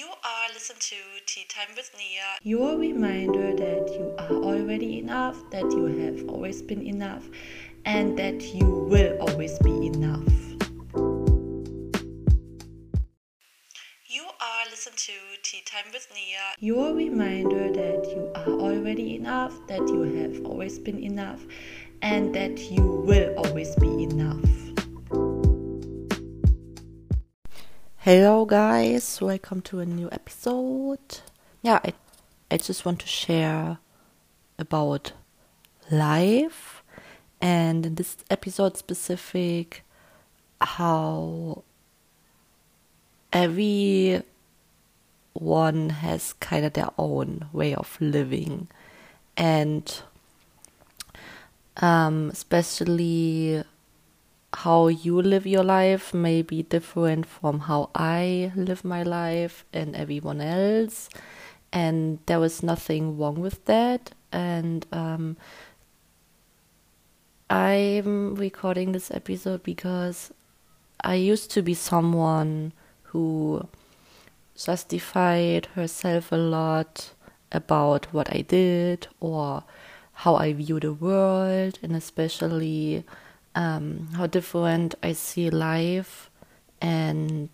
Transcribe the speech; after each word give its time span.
You 0.00 0.06
are 0.06 0.48
listening 0.54 0.78
to 0.80 0.96
Tea 1.26 1.44
Time 1.46 1.76
with 1.76 1.90
Nea. 1.94 2.38
Your 2.42 2.78
reminder 2.78 3.54
that 3.54 3.92
you 3.92 4.14
are 4.16 4.32
already 4.32 4.98
enough, 4.98 5.36
that 5.50 5.70
you 5.72 5.84
have 5.84 6.26
always 6.26 6.62
been 6.62 6.80
enough, 6.80 7.28
and 7.84 8.18
that 8.18 8.40
you 8.40 8.64
will 8.64 9.18
always 9.20 9.58
be 9.58 9.88
enough. 9.88 10.32
You 14.06 14.24
are 14.40 14.64
listening 14.70 14.96
to 14.96 15.12
Tea 15.42 15.62
Time 15.66 15.92
with 15.92 16.08
Nea. 16.14 16.54
Your 16.60 16.94
reminder 16.94 17.70
that 17.70 18.02
you 18.08 18.32
are 18.36 18.58
already 18.58 19.16
enough, 19.16 19.52
that 19.66 19.80
you 19.80 20.00
have 20.00 20.46
always 20.46 20.78
been 20.78 21.04
enough, 21.04 21.44
and 22.00 22.34
that 22.34 22.58
you 22.58 23.04
will 23.06 23.34
always 23.36 23.76
be 23.76 24.04
enough. 24.04 24.49
Hello, 28.12 28.44
guys, 28.44 29.20
welcome 29.20 29.60
to 29.62 29.78
a 29.78 29.86
new 29.86 30.08
episode. 30.10 31.20
Yeah, 31.62 31.78
I, 31.84 31.92
I 32.50 32.56
just 32.56 32.84
want 32.84 32.98
to 33.02 33.06
share 33.06 33.78
about 34.58 35.12
life 35.92 36.82
and 37.40 37.86
in 37.86 37.94
this 37.94 38.16
episode 38.28 38.76
specific 38.76 39.84
how 40.60 41.62
every 43.32 44.24
one 45.34 45.90
has 45.90 46.32
kind 46.32 46.66
of 46.66 46.72
their 46.72 46.90
own 46.98 47.46
way 47.52 47.76
of 47.76 47.96
living 48.00 48.66
and 49.36 50.02
um, 51.76 52.30
especially 52.32 53.62
how 54.52 54.88
you 54.88 55.20
live 55.22 55.46
your 55.46 55.62
life 55.62 56.12
may 56.12 56.42
be 56.42 56.62
different 56.62 57.26
from 57.26 57.60
how 57.60 57.90
I 57.94 58.52
live 58.56 58.84
my 58.84 59.02
life 59.02 59.64
and 59.72 59.94
everyone 59.94 60.40
else. 60.40 61.08
And 61.72 62.18
there 62.26 62.40
was 62.40 62.62
nothing 62.62 63.16
wrong 63.16 63.40
with 63.40 63.64
that. 63.66 64.12
And 64.32 64.86
um, 64.92 65.36
I'm 67.48 68.34
recording 68.34 68.92
this 68.92 69.10
episode 69.10 69.62
because 69.62 70.32
I 71.02 71.14
used 71.14 71.50
to 71.52 71.62
be 71.62 71.74
someone 71.74 72.72
who 73.04 73.66
justified 74.56 75.66
herself 75.74 76.32
a 76.32 76.36
lot 76.36 77.12
about 77.52 78.12
what 78.12 78.34
I 78.34 78.42
did 78.42 79.08
or 79.20 79.64
how 80.12 80.36
I 80.36 80.52
view 80.52 80.78
the 80.78 80.92
world, 80.92 81.78
and 81.82 81.96
especially 81.96 83.04
um, 83.60 84.08
how 84.16 84.26
different 84.26 84.94
I 85.02 85.12
see 85.12 85.50
life 85.50 86.30
and 86.80 87.50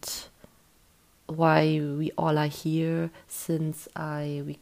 why 1.27 1.81
we 1.81 2.12
all 2.17 2.39
are 2.39 2.47
here 2.47 3.11
since 3.27 3.89
I 3.97 4.43
we, 4.47 4.59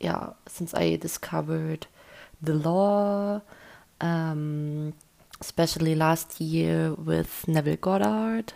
yeah 0.00 0.30
since 0.48 0.74
I 0.74 0.96
discovered 0.96 1.86
the 2.40 2.54
law 2.54 3.42
um, 4.00 4.94
especially 5.40 5.94
last 5.94 6.40
year 6.40 6.94
with 6.94 7.46
Neville 7.46 7.76
Goddard. 7.76 8.52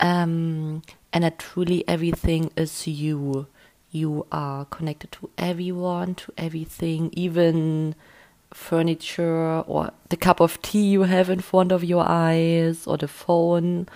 Um, 0.00 0.82
and 1.12 1.24
that 1.24 1.38
truly 1.38 1.86
everything 1.86 2.50
is 2.56 2.86
you. 2.86 3.46
You 3.90 4.26
are 4.32 4.64
connected 4.64 5.12
to 5.12 5.30
everyone 5.38 6.14
to 6.16 6.32
everything 6.36 7.10
even 7.12 7.94
furniture 8.54 9.60
or 9.66 9.90
the 10.08 10.16
cup 10.16 10.40
of 10.40 10.62
tea 10.62 10.86
you 10.86 11.02
have 11.02 11.28
in 11.28 11.40
front 11.40 11.72
of 11.72 11.82
your 11.82 12.04
eyes 12.08 12.86
or 12.86 12.96
the 12.96 13.08
phone 13.08 13.86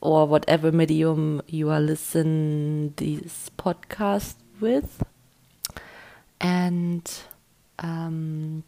or 0.00 0.26
whatever 0.26 0.70
medium 0.70 1.42
you 1.48 1.68
are 1.68 1.80
listening 1.80 2.94
this 2.96 3.50
podcast 3.58 4.36
with. 4.60 5.02
And 6.40 7.10
um, 7.80 8.62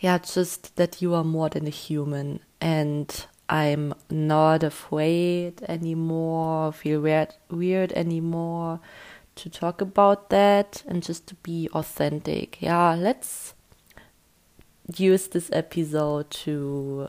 yeah 0.00 0.18
just 0.18 0.74
that 0.76 1.00
you 1.00 1.14
are 1.14 1.24
more 1.24 1.48
than 1.48 1.66
a 1.66 1.70
human. 1.70 2.40
And 2.60 3.26
i'm 3.48 3.94
not 4.10 4.64
afraid 4.64 5.62
anymore 5.68 6.72
feel 6.72 7.00
weird 7.00 7.32
weird 7.48 7.92
anymore 7.92 8.80
to 9.36 9.50
talk 9.50 9.80
about 9.80 10.30
that 10.30 10.82
and 10.86 11.02
just 11.02 11.26
to 11.28 11.34
be 11.36 11.68
authentic. 11.72 12.60
Yeah, 12.60 12.94
let's 12.94 13.54
use 14.96 15.28
this 15.28 15.50
episode 15.52 16.30
to 16.30 17.08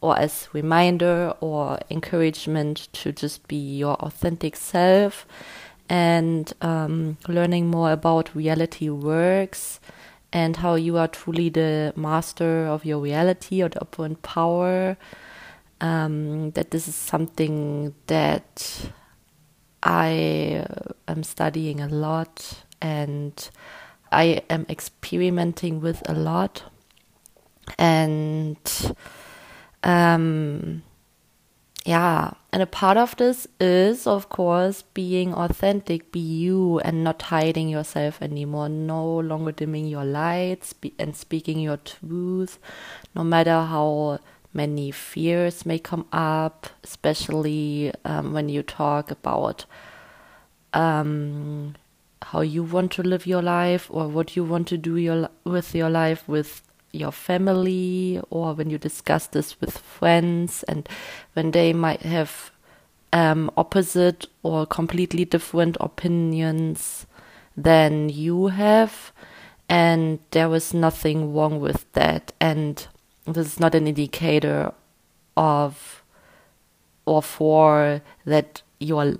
or 0.00 0.18
as 0.18 0.48
reminder 0.52 1.34
or 1.40 1.78
encouragement 1.90 2.88
to 2.92 3.12
just 3.12 3.46
be 3.48 3.56
your 3.56 3.94
authentic 3.96 4.56
self 4.56 5.26
and 5.88 6.52
um, 6.62 7.18
learning 7.28 7.66
more 7.66 7.92
about 7.92 8.34
reality 8.34 8.88
works 8.88 9.80
and 10.32 10.56
how 10.56 10.74
you 10.74 10.96
are 10.96 11.08
truly 11.08 11.48
the 11.48 11.92
master 11.96 12.66
of 12.66 12.84
your 12.84 12.98
reality 13.00 13.62
or 13.62 13.68
the 13.68 13.80
operant 13.80 14.22
power. 14.22 14.96
Um, 15.82 16.50
that 16.52 16.70
this 16.70 16.86
is 16.88 16.94
something 16.94 17.94
that 18.06 18.90
I 19.82 20.66
am 21.10 21.22
studying 21.22 21.80
a 21.80 21.88
lot 21.88 22.64
and 22.80 23.50
I 24.12 24.42
am 24.50 24.66
experimenting 24.68 25.80
with 25.80 26.02
a 26.08 26.14
lot. 26.14 26.64
And 27.78 28.58
um, 29.82 30.82
yeah, 31.84 32.32
and 32.52 32.62
a 32.62 32.66
part 32.66 32.96
of 32.96 33.16
this 33.16 33.46
is, 33.58 34.06
of 34.06 34.28
course, 34.28 34.82
being 34.94 35.32
authentic, 35.32 36.12
be 36.12 36.20
you, 36.20 36.78
and 36.80 37.04
not 37.04 37.22
hiding 37.22 37.68
yourself 37.68 38.20
anymore. 38.20 38.68
No 38.68 39.18
longer 39.20 39.52
dimming 39.52 39.86
your 39.86 40.04
lights 40.04 40.74
and 40.98 41.16
speaking 41.16 41.60
your 41.60 41.78
truth, 41.78 42.58
no 43.14 43.24
matter 43.24 43.62
how 43.62 44.18
many 44.52 44.90
fears 44.90 45.64
may 45.64 45.78
come 45.78 46.06
up, 46.12 46.66
especially 46.82 47.92
um, 48.04 48.32
when 48.32 48.48
you 48.48 48.62
talk 48.62 49.10
about 49.10 49.64
um, 50.72 51.74
how 52.22 52.40
you 52.40 52.62
want 52.62 52.92
to 52.92 53.02
live 53.02 53.26
your 53.26 53.42
life 53.42 53.88
or 53.90 54.08
what 54.08 54.36
you 54.36 54.44
want 54.44 54.68
to 54.68 54.78
do 54.78 54.96
your 54.96 55.28
with 55.44 55.74
your 55.74 55.90
life 55.90 56.28
with 56.28 56.62
your 56.92 57.12
family 57.12 58.20
or 58.30 58.54
when 58.54 58.70
you 58.70 58.78
discuss 58.78 59.26
this 59.28 59.60
with 59.60 59.78
friends 59.78 60.62
and 60.64 60.88
when 61.34 61.52
they 61.52 61.72
might 61.72 62.02
have 62.02 62.50
um, 63.12 63.50
opposite 63.56 64.26
or 64.42 64.66
completely 64.66 65.24
different 65.24 65.76
opinions 65.80 67.06
than 67.56 68.08
you 68.08 68.48
have. 68.48 69.12
And 69.68 70.18
there 70.32 70.48
was 70.48 70.74
nothing 70.74 71.32
wrong 71.32 71.60
with 71.60 71.90
that. 71.92 72.32
And 72.40 72.86
this 73.24 73.46
is 73.46 73.60
not 73.60 73.74
an 73.74 73.86
indicator 73.86 74.72
of 75.36 76.02
or 77.06 77.22
for 77.22 78.02
that 78.24 78.62
your 78.78 79.14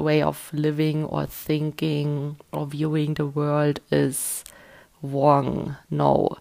way 0.00 0.22
of 0.22 0.50
living 0.52 1.04
or 1.04 1.26
thinking 1.26 2.36
or 2.52 2.66
viewing 2.66 3.14
the 3.14 3.26
world 3.26 3.80
is 3.90 4.44
wrong. 5.02 5.76
No. 5.90 6.36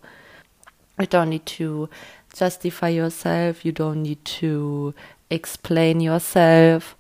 You 1.00 1.06
don't 1.06 1.30
need 1.30 1.46
to 1.46 1.90
justify 2.34 2.90
yourself, 2.90 3.64
you 3.66 3.72
don't 3.72 4.03
need 4.03 4.24
to 4.25 4.94
explain 5.30 6.00
yourself, 6.00 6.96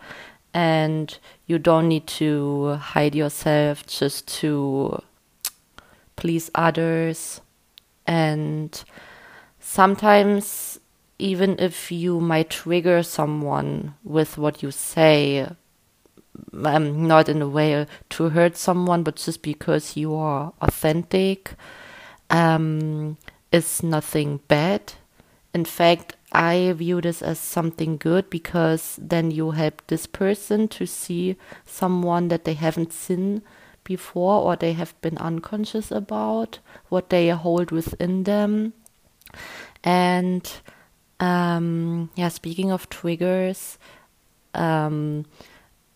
and 0.53 1.17
you 1.47 1.59
don't 1.59 1.87
need 1.87 2.07
to 2.07 2.75
hide 2.75 3.15
yourself 3.15 3.85
just 3.85 4.27
to 4.39 5.01
please 6.15 6.49
others. 6.55 7.41
And 8.07 8.83
sometimes 9.59 10.79
even 11.19 11.59
if 11.59 11.91
you 11.91 12.19
might 12.21 12.49
trigger 12.49 13.03
someone 13.03 13.93
with 14.03 14.37
what 14.37 14.63
you 14.63 14.71
say, 14.71 15.47
um, 16.63 17.07
not 17.07 17.29
in 17.29 17.41
a 17.41 17.47
way 17.47 17.85
to 18.09 18.29
hurt 18.29 18.57
someone, 18.57 19.03
but 19.03 19.15
just 19.15 19.41
because 19.41 19.97
you 19.97 20.15
are 20.15 20.53
authentic, 20.61 21.53
um, 22.29 23.17
is 23.51 23.83
nothing 23.83 24.39
bad. 24.47 24.93
In 25.53 25.65
fact, 25.65 26.15
I 26.31 26.73
view 26.73 27.01
this 27.01 27.21
as 27.21 27.39
something 27.39 27.97
good 27.97 28.29
because 28.29 28.99
then 29.01 29.31
you 29.31 29.51
help 29.51 29.81
this 29.87 30.05
person 30.05 30.67
to 30.69 30.85
see 30.85 31.37
someone 31.65 32.27
that 32.27 32.43
they 32.43 32.53
haven't 32.53 32.93
seen 32.93 33.41
before 33.83 34.43
or 34.43 34.55
they 34.55 34.73
have 34.73 34.99
been 35.01 35.17
unconscious 35.17 35.89
about, 35.89 36.59
what 36.89 37.09
they 37.09 37.29
hold 37.29 37.71
within 37.71 38.23
them 38.23 38.73
and 39.83 40.51
um, 41.19 42.09
yeah, 42.15 42.29
speaking 42.29 42.71
of 42.71 42.89
triggers, 42.89 43.77
um, 44.53 45.25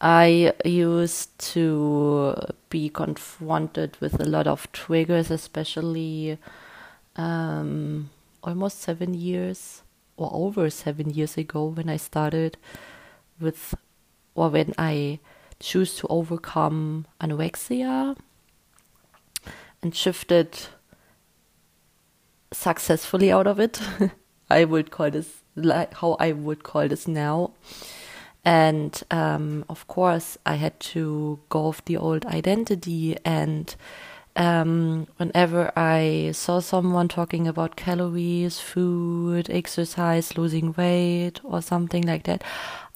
I 0.05 0.51
used 0.65 1.39
to 1.53 2.35
be 2.69 2.89
confronted 2.89 3.95
with 4.01 4.19
a 4.19 4.25
lot 4.25 4.47
of 4.47 4.69
triggers, 4.73 5.31
especially 5.31 6.38
um, 7.15 8.09
almost 8.44 8.81
seven 8.81 9.13
years 9.13 9.81
or 10.17 10.29
over 10.33 10.69
seven 10.69 11.09
years 11.09 11.38
ago 11.38 11.67
when 11.67 11.88
I 11.88 11.95
started 11.95 12.57
with 13.39 13.75
or 14.35 14.50
when 14.50 14.73
I 14.77 15.19
choose 15.61 15.95
to 16.00 16.07
overcome 16.07 17.05
anorexia 17.21 18.17
and 19.81 19.95
shifted 19.95 20.50
successfully 22.51 23.31
out 23.31 23.47
of 23.47 23.57
it. 23.57 23.79
I 24.50 24.65
would 24.65 24.91
call 24.91 25.11
this 25.11 25.44
like 25.55 25.94
how 25.94 26.17
I 26.19 26.33
would 26.33 26.63
call 26.63 26.89
this 26.89 27.07
now. 27.07 27.51
And 28.45 29.01
um, 29.09 29.65
of 29.69 29.87
course, 29.87 30.37
I 30.45 30.55
had 30.55 30.79
to 30.91 31.39
go 31.49 31.67
off 31.67 31.85
the 31.85 31.97
old 31.97 32.25
identity. 32.25 33.17
And 33.23 33.73
um, 34.35 35.07
whenever 35.17 35.71
I 35.77 36.31
saw 36.33 36.59
someone 36.59 37.07
talking 37.07 37.47
about 37.47 37.75
calories, 37.75 38.59
food, 38.59 39.49
exercise, 39.49 40.37
losing 40.37 40.73
weight, 40.73 41.39
or 41.43 41.61
something 41.61 42.03
like 42.03 42.23
that, 42.23 42.43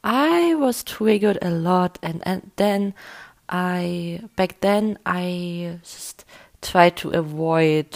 I 0.03 0.55
was 0.55 0.83
triggered 0.83 1.38
a 1.41 1.49
lot. 1.49 1.97
And, 2.03 2.21
and 2.25 2.51
then 2.57 2.94
I, 3.47 4.21
back 4.35 4.59
then, 4.59 4.99
I 5.05 5.79
just 5.81 6.25
tried 6.61 6.97
to 6.97 7.11
avoid 7.11 7.88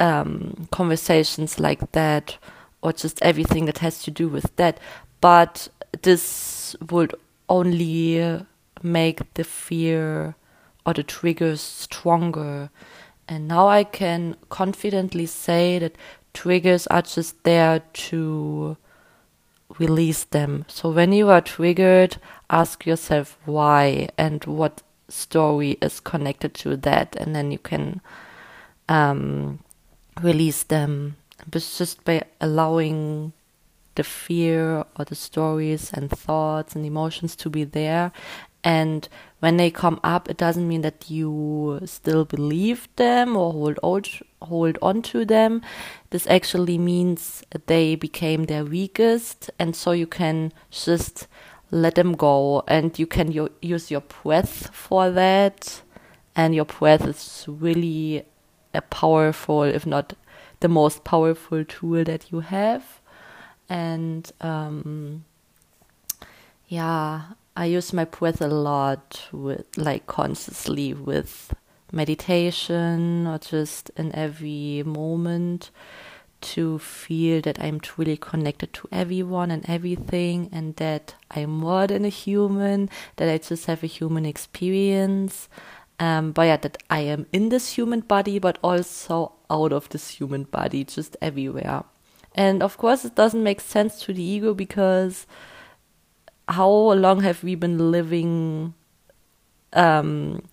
um, 0.00 0.68
conversations 0.70 1.58
like 1.58 1.92
that 1.92 2.36
or 2.82 2.92
just 2.92 3.20
everything 3.22 3.64
that 3.66 3.78
has 3.78 4.02
to 4.02 4.10
do 4.10 4.28
with 4.28 4.54
that. 4.56 4.78
But 5.20 5.68
this 6.02 6.76
would 6.90 7.14
only 7.48 8.44
make 8.82 9.34
the 9.34 9.44
fear 9.44 10.36
or 10.86 10.94
the 10.94 11.02
triggers 11.02 11.60
stronger. 11.60 12.70
And 13.28 13.48
now 13.48 13.68
I 13.68 13.84
can 13.84 14.36
confidently 14.48 15.26
say 15.26 15.78
that 15.78 15.96
triggers 16.32 16.86
are 16.86 17.02
just 17.02 17.42
there 17.44 17.80
to 17.80 18.76
release 19.78 20.24
them. 20.24 20.64
So 20.68 20.90
when 20.90 21.12
you 21.12 21.28
are 21.28 21.40
triggered, 21.40 22.16
ask 22.48 22.86
yourself 22.86 23.36
why 23.44 24.08
and 24.16 24.44
what 24.44 24.82
story 25.08 25.78
is 25.82 26.00
connected 26.00 26.54
to 26.54 26.76
that, 26.76 27.16
and 27.16 27.34
then 27.34 27.50
you 27.50 27.58
can 27.58 28.00
um, 28.88 29.58
release 30.22 30.62
them. 30.64 31.16
But 31.50 31.62
just 31.76 32.04
by 32.04 32.24
allowing 32.40 33.32
the 33.98 34.04
fear 34.04 34.84
or 34.96 35.04
the 35.04 35.14
stories 35.16 35.92
and 35.92 36.08
thoughts 36.08 36.76
and 36.76 36.86
emotions 36.86 37.34
to 37.34 37.50
be 37.50 37.64
there. 37.64 38.12
And 38.62 39.08
when 39.40 39.56
they 39.56 39.70
come 39.70 39.98
up, 40.04 40.30
it 40.30 40.36
doesn't 40.36 40.68
mean 40.68 40.82
that 40.82 41.10
you 41.10 41.80
still 41.84 42.24
believe 42.24 42.88
them 42.94 43.36
or 43.36 43.52
hold 43.82 44.08
hold 44.40 44.78
on 44.80 45.02
to 45.02 45.24
them. 45.24 45.62
This 46.10 46.26
actually 46.28 46.78
means 46.78 47.42
they 47.66 47.96
became 47.96 48.44
their 48.44 48.64
weakest, 48.64 49.50
and 49.58 49.74
so 49.74 49.90
you 49.90 50.06
can 50.06 50.52
just 50.70 51.26
let 51.70 51.96
them 51.96 52.12
go, 52.14 52.62
and 52.68 52.98
you 52.98 53.06
can 53.06 53.32
use 53.60 53.90
your 53.90 54.02
breath 54.22 54.70
for 54.74 55.10
that. 55.10 55.82
And 56.36 56.54
your 56.54 56.66
breath 56.66 57.04
is 57.06 57.44
really 57.48 58.24
a 58.72 58.80
powerful, 58.80 59.62
if 59.62 59.86
not 59.86 60.14
the 60.60 60.68
most 60.68 61.02
powerful 61.02 61.64
tool 61.64 62.04
that 62.04 62.30
you 62.30 62.40
have 62.40 62.97
and 63.68 64.30
um, 64.40 65.24
yeah, 66.68 67.22
I 67.56 67.66
use 67.66 67.92
my 67.92 68.04
breath 68.04 68.40
a 68.40 68.48
lot 68.48 69.28
with 69.32 69.66
like 69.76 70.06
consciously 70.06 70.94
with 70.94 71.54
meditation 71.92 73.26
or 73.26 73.38
just 73.38 73.90
in 73.96 74.14
every 74.14 74.82
moment 74.84 75.70
to 76.40 76.78
feel 76.78 77.40
that 77.40 77.60
I'm 77.60 77.80
truly 77.80 78.16
connected 78.16 78.72
to 78.74 78.88
everyone 78.92 79.50
and 79.50 79.68
everything 79.68 80.48
and 80.52 80.76
that 80.76 81.14
I'm 81.30 81.50
more 81.50 81.86
than 81.86 82.04
a 82.04 82.10
human, 82.10 82.90
that 83.16 83.28
I 83.28 83.38
just 83.38 83.66
have 83.66 83.82
a 83.82 83.88
human 83.88 84.24
experience. 84.24 85.48
Um, 85.98 86.30
but 86.30 86.42
yeah, 86.42 86.56
that 86.58 86.80
I 86.88 87.00
am 87.00 87.26
in 87.32 87.48
this 87.48 87.72
human 87.72 88.00
body, 88.00 88.38
but 88.38 88.58
also 88.62 89.32
out 89.50 89.72
of 89.72 89.88
this 89.88 90.10
human 90.10 90.44
body, 90.44 90.84
just 90.84 91.16
everywhere. 91.20 91.82
And 92.38 92.62
of 92.62 92.78
course, 92.78 93.04
it 93.04 93.16
doesn't 93.16 93.42
make 93.42 93.60
sense 93.60 93.98
to 94.02 94.12
the 94.12 94.22
ego 94.22 94.54
because 94.54 95.26
how 96.46 96.70
long 96.70 97.20
have 97.22 97.42
we 97.42 97.56
been 97.56 97.90
living 97.90 98.74
um, 99.72 100.46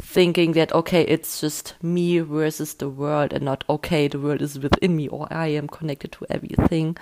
thinking 0.00 0.52
that, 0.52 0.72
okay, 0.72 1.02
it's 1.02 1.42
just 1.42 1.74
me 1.82 2.20
versus 2.20 2.72
the 2.72 2.88
world 2.88 3.34
and 3.34 3.44
not, 3.44 3.64
okay, 3.68 4.08
the 4.08 4.18
world 4.18 4.40
is 4.40 4.58
within 4.58 4.96
me 4.96 5.08
or 5.08 5.28
I 5.30 5.48
am 5.48 5.68
connected 5.68 6.10
to 6.12 6.26
everything. 6.30 6.96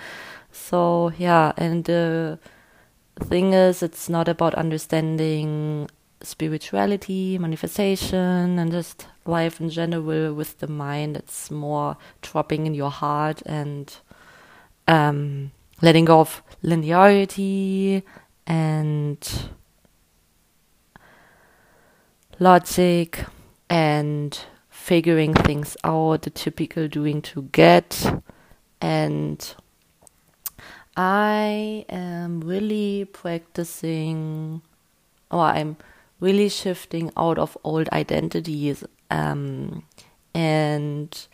So, 0.51 1.13
yeah, 1.17 1.53
and 1.55 1.85
the 1.85 2.37
thing 3.21 3.53
is, 3.53 3.81
it's 3.81 4.09
not 4.09 4.27
about 4.27 4.53
understanding 4.55 5.89
spirituality, 6.21 7.37
manifestation, 7.37 8.59
and 8.59 8.69
just 8.69 9.07
life 9.25 9.61
in 9.61 9.69
general 9.69 10.33
with 10.33 10.59
the 10.59 10.67
mind. 10.67 11.15
It's 11.15 11.49
more 11.49 11.95
dropping 12.21 12.65
in 12.65 12.73
your 12.73 12.91
heart 12.91 13.41
and 13.45 13.95
um, 14.87 15.51
letting 15.81 16.05
go 16.05 16.19
of 16.19 16.41
linearity 16.63 18.03
and 18.47 19.49
logic 22.39 23.25
and 23.69 24.39
figuring 24.69 25.33
things 25.33 25.75
out, 25.83 26.21
the 26.23 26.29
typical 26.29 26.87
doing 26.87 27.21
to 27.21 27.43
get. 27.51 28.21
And 28.81 29.55
I 30.95 31.85
am 31.89 32.41
really 32.41 33.05
practicing, 33.05 34.61
or 35.31 35.41
I'm 35.41 35.77
really 36.19 36.49
shifting 36.49 37.11
out 37.17 37.37
of 37.37 37.57
old 37.63 37.89
identities 37.89 38.83
um, 39.09 39.83
and 40.33 41.27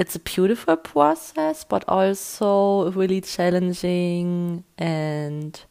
it's 0.00 0.16
a 0.16 0.18
beautiful 0.18 0.76
process, 0.78 1.62
but 1.62 1.84
also 1.86 2.90
really 2.92 3.20
challenging 3.20 4.64
and 4.78 5.62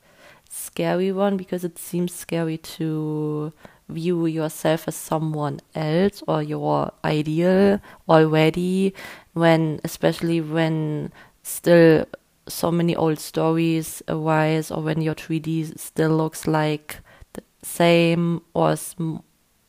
scary 0.48 1.12
one 1.12 1.36
because 1.36 1.64
it 1.64 1.80
seems 1.80 2.14
scary 2.14 2.58
to 2.60 3.52
view 3.90 4.28
yourself 4.28 4.88
as 4.88 4.94
someone 4.96 5.60
else 5.74 6.22
or 6.28 6.44
your 6.44 6.92
ideal 7.04 7.82
already 8.08 8.94
when 9.34 9.80
especially 9.84 10.40
when 10.40 11.12
still 11.42 12.06
so 12.48 12.72
many 12.72 12.96
old 12.96 13.20
stories 13.20 14.04
arise 14.08 14.70
or 14.70 14.84
when 14.84 15.02
your 15.02 15.16
3D 15.16 15.78
still 15.80 16.16
looks 16.16 16.46
like 16.46 16.98
the 17.34 17.42
same 17.64 18.44
or 18.54 18.76
sm- 18.76 19.18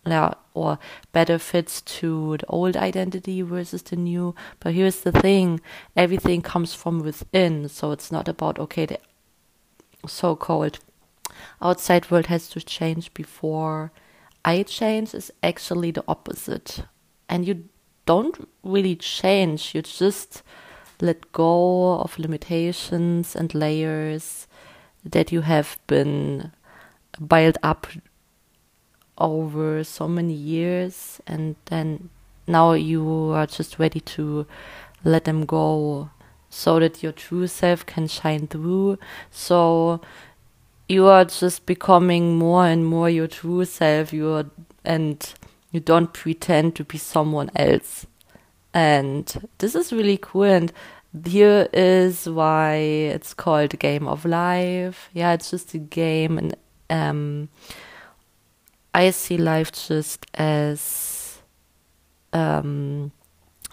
yeah, 0.07 0.35
or 0.55 0.79
better 1.13 1.39
fits 1.39 1.83
to 1.83 2.39
the 2.39 2.47
old 2.47 2.77
identity 2.77 3.43
versus 3.43 3.83
the 3.83 3.97
new. 3.97 4.35
But 4.59 4.75
here's 4.75 5.01
the 5.01 5.13
thing 5.13 5.61
everything 5.97 6.43
comes 6.43 6.75
from 6.75 7.01
within. 7.01 7.69
So 7.69 7.93
it's 7.93 8.11
not 8.11 8.29
about, 8.29 8.59
okay, 8.59 8.87
the 8.87 8.99
so 10.07 10.35
called 10.35 10.79
outside 11.61 12.11
world 12.11 12.27
has 12.27 12.49
to 12.49 12.61
change 12.61 13.13
before 13.15 13.93
I 14.45 14.63
change, 14.63 15.15
is 15.15 15.31
actually 15.43 15.91
the 15.91 16.05
opposite. 16.09 16.85
And 17.29 17.47
you 17.47 17.69
don't 18.07 18.49
really 18.65 18.97
change, 18.97 19.75
you 19.75 19.83
just 19.83 20.43
let 21.01 21.33
go 21.33 22.01
of 22.01 22.19
limitations 22.19 23.37
and 23.37 23.55
layers 23.55 24.47
that 25.05 25.33
you 25.33 25.43
have 25.43 25.79
been 25.87 26.53
built 27.27 27.57
up 27.63 27.87
over 29.21 29.85
so 29.85 30.09
many 30.09 30.35
years 30.35 31.21
and 31.27 31.57
then 31.67 32.09
now 32.47 32.73
you 32.73 33.31
are 33.31 33.47
just 33.47 33.79
ready 33.79 34.01
to 34.01 34.47
let 35.05 35.25
them 35.25 35.45
go 35.45 36.11
so 36.51 36.81
that 36.81 37.03
your 37.03 37.13
true 37.13 37.47
self 37.47 37.87
can 37.87 38.09
shine 38.09 38.47
through. 38.49 38.99
So 39.31 40.01
you 40.89 41.07
are 41.07 41.25
just 41.25 41.65
becoming 41.67 42.37
more 42.37 42.67
and 42.67 42.85
more 42.85 43.09
your 43.09 43.29
true 43.29 43.65
self. 43.65 44.13
You 44.13 44.33
are, 44.33 44.47
and 44.85 45.35
you 45.71 45.81
don't 45.81 46.13
pretend 46.13 46.75
to 46.77 46.85
be 46.85 46.99
someone 46.99 47.51
else. 47.55 48.07
And 48.75 49.49
this 49.59 49.75
is 49.75 49.93
really 49.93 50.19
cool 50.21 50.43
and 50.45 50.73
here 51.25 51.69
is 51.73 52.29
why 52.29 52.75
it's 52.75 53.35
called 53.35 53.79
game 53.79 54.07
of 54.07 54.25
life. 54.25 55.11
Yeah 55.13 55.33
it's 55.33 55.51
just 55.51 55.75
a 55.75 55.79
game 55.79 56.39
and 56.39 56.57
um 56.89 57.49
I 58.93 59.11
see 59.11 59.37
life 59.37 59.71
just 59.73 60.27
as 60.35 61.43
um, 62.33 63.13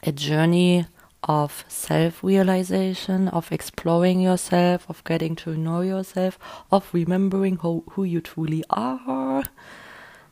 a 0.03 0.11
journey 0.11 0.85
of 1.23 1.65
self 1.67 2.23
realization, 2.23 3.27
of 3.29 3.51
exploring 3.51 4.21
yourself, 4.21 4.85
of 4.89 5.03
getting 5.03 5.35
to 5.37 5.57
know 5.57 5.81
yourself, 5.81 6.37
of 6.71 6.87
remembering 6.93 7.57
who, 7.57 7.83
you 8.03 8.21
truly 8.21 8.63
are. 8.69 9.43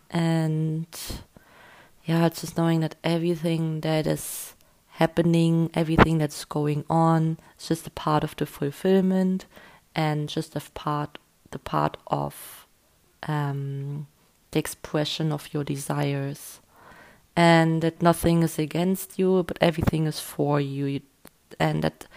And 0.10 0.88
yeah, 2.06 2.27
it's 2.27 2.42
just 2.42 2.58
knowing 2.58 2.82
that 2.82 2.96
everything 3.04 3.82
that 3.82 4.06
is 4.06 4.54
happening, 4.88 5.72
everything 5.74 6.20
that's 6.20 6.46
going 6.46 6.86
on, 6.89 7.39
is 7.60 7.68
just 7.68 7.88
a 7.88 7.92
part 7.92 8.24
of 8.24 8.36
the 8.36 8.46
fulfillment 8.46 9.46
and 9.96 10.30
just 10.30 10.56
a 10.56 10.62
part 10.74 11.18
the 11.51 11.60
part 11.60 11.98
of 12.08 12.68
um, 13.27 14.08
the 14.55 14.59
expression 14.59 15.33
of 15.33 15.53
your 15.53 15.65
desires. 15.65 16.62
And 17.35 17.81
that 17.81 18.01
nothing 18.01 18.41
is 18.41 18.57
against 18.57 19.19
you 19.19 19.43
but 19.43 19.57
everything 19.59 20.07
is 20.07 20.21
for 20.21 20.62
you. 20.62 21.01
And 21.59 21.83
that 21.83 22.07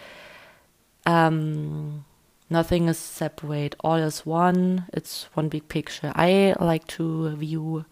um, 1.05 2.05
nothing 2.49 2.87
is 2.87 2.97
separate. 2.97 3.75
All 3.81 3.97
is 3.97 4.25
one. 4.25 4.85
It's 4.93 5.25
one 5.33 5.49
big 5.49 5.67
picture. 5.67 6.13
I 6.15 6.55
like 6.61 6.87
to 6.99 7.35
view 7.35 7.85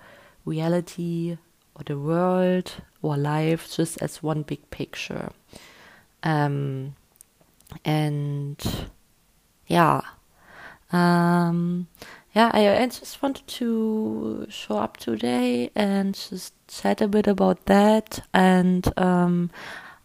reality 0.46 1.38
or 1.76 1.84
the 1.86 2.00
world 2.00 2.72
or 3.02 3.18
life 3.18 3.76
just 3.76 4.02
as 4.02 4.24
one 4.24 4.44
big 4.44 4.70
picture. 4.72 5.32
Um, 6.24 6.96
and 7.84 8.88
yeah. 9.68 10.02
Um, 10.94 11.88
yeah, 12.38 12.52
I, 12.54 12.84
I 12.84 12.86
just 12.86 13.24
wanted 13.24 13.48
to 13.48 14.46
show 14.48 14.78
up 14.78 14.98
today 14.98 15.72
and 15.74 16.14
just 16.14 16.54
chat 16.68 17.02
a 17.02 17.08
bit 17.08 17.26
about 17.26 17.66
that. 17.66 18.20
And 18.32 18.88
um, 18.96 19.50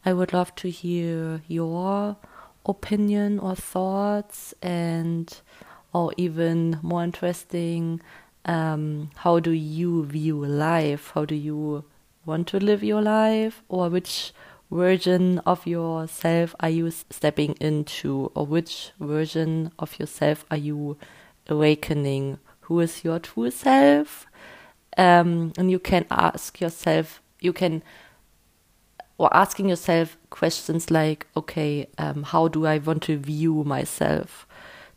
I 0.07 0.15
would 0.15 0.33
love 0.33 0.55
to 0.55 0.71
hear 0.71 1.43
your 1.47 2.17
opinion 2.65 3.39
or 3.39 3.55
thoughts, 3.55 4.55
and 4.63 5.31
or 5.93 6.15
even 6.17 6.79
more 6.81 7.05
interesting, 7.05 8.01
um, 8.47 9.11
how 9.17 9.39
do 9.39 9.51
you 9.51 10.07
view 10.07 10.43
life? 10.43 11.13
How 11.15 11.27
do 11.27 11.35
you 11.35 11.85
want 12.25 12.49
to 12.49 12.59
live 12.59 12.83
your 12.83 13.03
life, 13.03 13.63
or 13.69 13.91
which 13.91 14.33
version 14.71 15.41
of 15.41 15.67
yourself 15.67 16.55
are 16.61 16.71
you 16.71 16.91
stepping 16.91 17.57
into, 17.61 18.33
or 18.35 18.47
which 18.47 18.93
version 18.99 19.71
of 19.79 19.99
yourself 19.99 20.47
are 20.51 20.57
you? 20.57 20.97
Awakening 21.49 22.39
who 22.61 22.81
is 22.81 23.05
your 23.05 23.19
true 23.19 23.51
self? 23.51 24.27
Um, 24.97 25.53
and 25.57 25.71
you 25.71 25.79
can 25.79 26.05
ask 26.11 26.61
yourself 26.61 27.23
you 27.41 27.53
can 27.53 27.83
or 29.19 29.35
asking 29.35 29.69
yourself 29.69 30.17
questions 30.31 30.91
like 30.91 31.27
okay 31.37 31.87
um, 31.99 32.25
how 32.25 32.47
do 32.47 32.67
i 32.67 32.79
want 32.79 33.03
to 33.05 33.17
view 33.17 33.65
myself? 33.65 34.47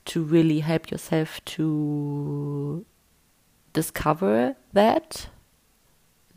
To 0.05 0.21
really 0.21 0.59
help 0.59 0.91
yourself 0.91 1.43
to 1.45 2.85
discover 3.73 4.55
that 4.73 5.27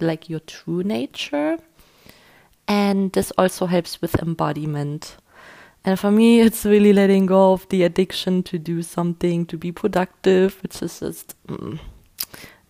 like 0.00 0.28
your 0.28 0.40
true 0.40 0.82
nature. 0.82 1.58
And 2.66 3.12
this 3.12 3.32
also 3.38 3.66
helps 3.66 4.02
with 4.02 4.14
embodiment 4.16 5.16
and 5.88 5.98
for 5.98 6.10
me, 6.10 6.40
it's 6.42 6.66
really 6.66 6.92
letting 6.92 7.24
go 7.24 7.54
of 7.54 7.66
the 7.70 7.82
addiction 7.82 8.42
to 8.42 8.58
do 8.58 8.82
something, 8.82 9.46
to 9.46 9.56
be 9.56 9.72
productive, 9.72 10.62
which 10.62 10.82
is 10.82 11.00
just, 11.00 11.34
mm, 11.46 11.80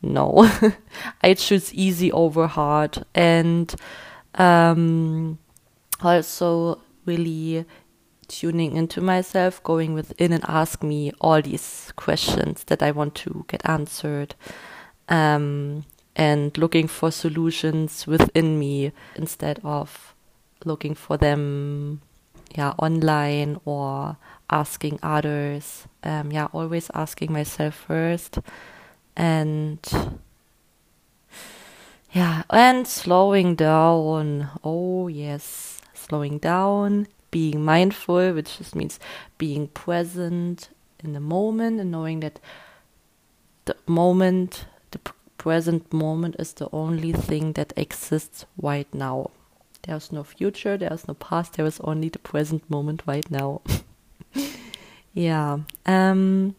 no. 0.01 0.49
I 1.21 1.35
choose 1.35 1.75
easy 1.75 2.13
over 2.13 2.47
hard. 2.47 3.05
And 3.17 3.75
um, 4.37 5.41
also 6.01 6.81
really 7.07 7.65
tuning 8.29 8.77
into 8.77 9.01
myself, 9.01 9.61
going 9.65 9.95
within 9.95 10.33
and 10.33 10.45
ask 10.47 10.85
me 10.85 11.11
all 11.21 11.43
these 11.43 11.93
questions 11.97 12.63
that 12.69 12.85
I 12.85 12.93
want 12.93 13.17
to 13.17 13.45
get 13.49 13.69
answered. 13.69 14.37
Um, 15.09 15.87
and 16.15 16.57
looking 16.57 16.87
for 16.87 17.11
solutions 17.11 18.07
within 18.07 18.61
me 18.61 18.93
instead 19.17 19.59
of 19.65 20.15
looking 20.65 20.95
for 20.95 21.17
them 21.17 22.01
yeah 22.57 22.75
online 22.79 23.61
or 23.65 24.17
asking 24.51 24.99
others. 25.03 25.87
Um, 26.03 26.33
yeah 26.33 26.49
always 26.53 26.91
asking 26.95 27.33
myself 27.33 27.75
first. 27.75 28.39
And 29.17 29.81
yeah 32.13 32.43
and 32.51 32.87
slowing 32.87 33.55
down. 33.55 34.51
Oh 34.65 35.09
yes 35.09 35.79
slowing 35.95 36.39
down 36.39 37.07
being 37.31 37.63
mindful 37.65 38.33
which 38.33 38.59
just 38.59 38.75
means 38.75 38.99
being 39.37 39.69
present 39.69 40.71
in 41.05 41.13
the 41.13 41.21
moment 41.21 41.81
and 41.81 41.91
knowing 41.91 42.21
that 42.21 42.41
the 43.67 43.77
moment 43.87 44.65
the 44.91 44.99
present 45.37 45.93
moment 45.93 46.35
is 46.39 46.55
the 46.55 46.69
only 46.73 47.13
thing 47.13 47.53
that 47.53 47.73
exists 47.77 48.47
right 48.61 48.93
now 48.95 49.31
there's 49.83 50.13
no 50.13 50.25
future, 50.25 50.77
there's 50.77 51.09
no 51.09 51.15
past, 51.15 51.55
there 51.55 51.67
is 51.67 51.81
only 51.81 52.09
the 52.09 52.19
present 52.19 52.69
moment 52.71 53.03
right 53.07 53.29
now. 53.31 53.63
yeah. 55.15 55.59
Um 55.87 56.55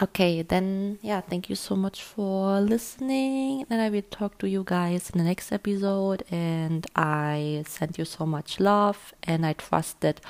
okay, 0.00 0.42
then 0.42 0.98
yeah, 1.02 1.20
thank 1.20 1.48
you 1.48 1.56
so 1.56 1.74
much 1.76 2.02
for 2.02 2.60
listening. 2.60 3.66
And 3.70 3.80
I 3.80 3.90
will 3.90 4.02
talk 4.10 4.38
to 4.38 4.48
you 4.48 4.62
guys 4.66 5.10
in 5.10 5.18
the 5.18 5.24
next 5.24 5.52
episode 5.52 6.24
and 6.30 6.86
I 6.94 7.64
send 7.66 7.98
you 7.98 8.04
so 8.04 8.26
much 8.26 8.60
love 8.60 9.12
and 9.22 9.44
I 9.44 9.54
trust 9.54 10.00
that 10.00 10.20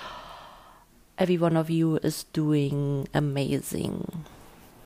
every 1.19 1.37
one 1.37 1.57
of 1.57 1.69
you 1.69 1.97
is 2.03 2.25
doing 2.33 3.09
amazing. 3.13 4.25